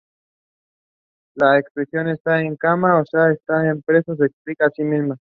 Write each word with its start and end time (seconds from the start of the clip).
La 1.35 1.59
expresión 1.59 2.07
"estar 2.07 2.39
en 2.39 2.55
cana", 2.55 2.97
o 3.01 3.05
sea, 3.05 3.29
estar 3.31 3.77
preso, 3.85 4.15
se 4.15 4.25
explica 4.25 4.65
a 4.65 4.71
sí 4.71 4.83
misma. 4.83 5.15